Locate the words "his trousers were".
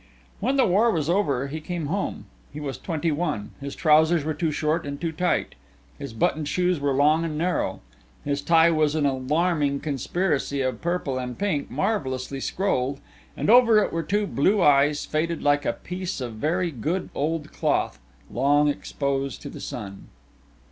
3.61-4.33